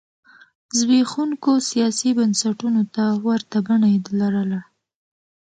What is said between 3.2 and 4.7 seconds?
ورته بڼه یې لرله.